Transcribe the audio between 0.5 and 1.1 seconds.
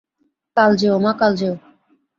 কাল যেও